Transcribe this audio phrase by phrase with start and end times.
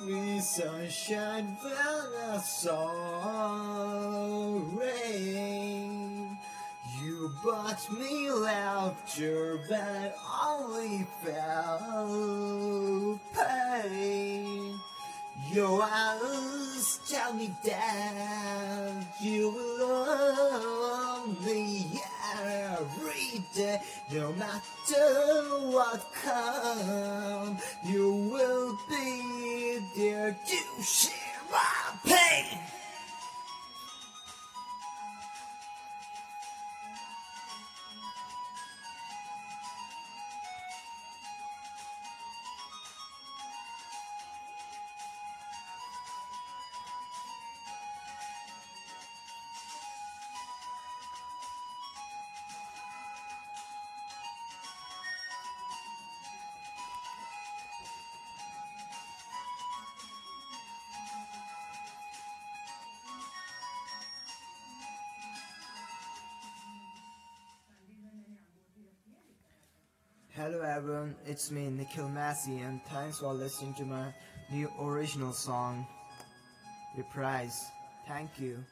[0.00, 2.90] me sunshine when I saw
[4.78, 6.38] rain.
[7.02, 14.80] You brought me laughter, but I only felt pain.
[15.52, 19.50] Your eyes tell me that you
[19.80, 22.00] love me
[22.38, 23.80] every day.
[24.12, 25.08] No matter
[25.70, 27.39] what comes, you
[30.00, 32.79] there to share my pain.
[70.42, 74.06] Hello everyone, it's me Nikhil Massey and thanks for listening to my
[74.50, 75.86] new original song,
[76.96, 77.66] Reprise.
[78.08, 78.64] Thank you.